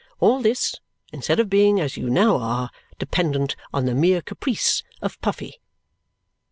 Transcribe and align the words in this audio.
All 0.19 0.41
this, 0.41 0.77
instead 1.13 1.39
of 1.39 1.47
being 1.47 1.79
as 1.79 1.95
you 1.95 2.09
now 2.09 2.37
are, 2.37 2.71
dependent 2.97 3.55
on 3.71 3.85
the 3.85 3.93
mere 3.93 4.23
caprice 4.23 4.81
of 4.99 5.21
Puffy! 5.21 5.61